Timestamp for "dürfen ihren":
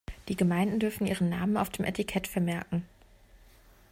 0.79-1.29